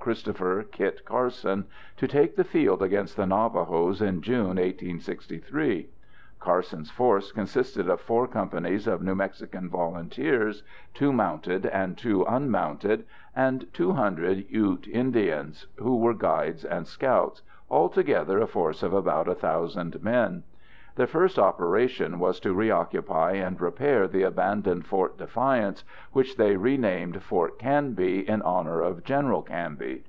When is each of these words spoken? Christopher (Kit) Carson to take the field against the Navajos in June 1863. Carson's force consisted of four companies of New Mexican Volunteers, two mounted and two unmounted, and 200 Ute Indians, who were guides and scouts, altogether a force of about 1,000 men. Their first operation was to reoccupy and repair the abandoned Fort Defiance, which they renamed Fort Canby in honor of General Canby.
Christopher 0.00 0.62
(Kit) 0.62 1.04
Carson 1.04 1.66
to 1.98 2.06
take 2.08 2.34
the 2.36 2.44
field 2.44 2.82
against 2.82 3.14
the 3.16 3.26
Navajos 3.26 4.00
in 4.00 4.22
June 4.22 4.54
1863. 4.56 5.90
Carson's 6.40 6.90
force 6.90 7.30
consisted 7.32 7.90
of 7.90 8.00
four 8.00 8.26
companies 8.28 8.86
of 8.86 9.02
New 9.02 9.14
Mexican 9.16 9.68
Volunteers, 9.68 10.62
two 10.94 11.12
mounted 11.12 11.66
and 11.66 11.98
two 11.98 12.22
unmounted, 12.26 13.04
and 13.36 13.70
200 13.74 14.46
Ute 14.48 14.86
Indians, 14.88 15.66
who 15.76 15.98
were 15.98 16.14
guides 16.14 16.64
and 16.64 16.86
scouts, 16.86 17.42
altogether 17.70 18.38
a 18.38 18.46
force 18.46 18.82
of 18.84 18.94
about 18.94 19.26
1,000 19.26 20.00
men. 20.02 20.42
Their 20.96 21.06
first 21.06 21.38
operation 21.38 22.18
was 22.18 22.40
to 22.40 22.52
reoccupy 22.52 23.34
and 23.34 23.60
repair 23.60 24.08
the 24.08 24.24
abandoned 24.24 24.84
Fort 24.84 25.16
Defiance, 25.16 25.84
which 26.10 26.36
they 26.36 26.56
renamed 26.56 27.22
Fort 27.22 27.56
Canby 27.56 28.28
in 28.28 28.42
honor 28.42 28.80
of 28.80 29.04
General 29.04 29.42
Canby. 29.42 30.02